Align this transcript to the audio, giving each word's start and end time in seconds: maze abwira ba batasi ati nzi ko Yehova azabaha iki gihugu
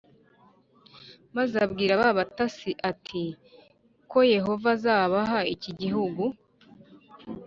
maze 1.35 1.55
abwira 1.65 1.93
ba 2.01 2.09
batasi 2.17 2.71
ati 2.91 3.23
nzi 3.31 3.35
ko 4.11 4.17
Yehova 4.35 4.67
azabaha 4.77 5.39
iki 5.53 5.71
gihugu 5.81 6.23